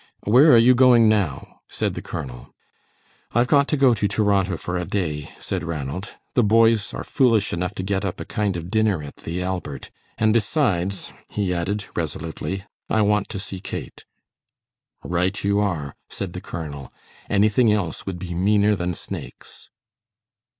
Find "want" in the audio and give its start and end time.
13.03-13.29